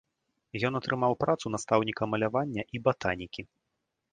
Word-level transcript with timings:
Ён 0.69 0.77
атрымаў 0.79 1.13
працу 1.25 1.45
настаўніка 1.57 2.03
малявання 2.15 2.61
і 2.79 2.83
батанікі. 2.89 3.41